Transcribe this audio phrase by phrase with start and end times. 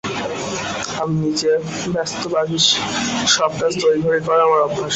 [1.01, 1.51] আমি নিজে
[1.93, 2.65] ব্যস্তবাগীশ,
[3.27, 4.89] সব কাজ তড়িঘড়ি করা আমার অভ্যাস।